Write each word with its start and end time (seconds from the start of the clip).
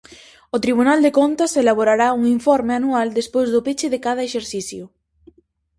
O 0.55 0.57
Tribunal 0.65 0.99
de 1.05 1.11
Contas 1.19 1.51
elaborará 1.63 2.07
un 2.17 2.23
informe 2.37 2.73
anual 2.79 3.07
despois 3.19 3.47
do 3.53 3.61
peche 3.67 3.87
de 3.93 3.99
cada 4.05 4.25
exercicio. 4.29 4.83